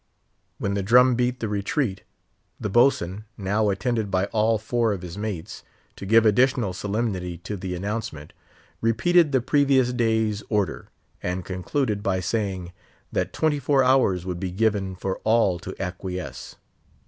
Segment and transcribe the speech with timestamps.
[0.57, 2.01] When the drum beat the retreat,
[2.59, 5.61] the Boatswain—now attended by all four of his mates,
[5.95, 10.89] to give additional solemnity to the announcement—repeated the previous day's order,
[11.21, 12.73] and concluded by saying,
[13.11, 16.55] that twenty four hours would be given for all to acquiesce.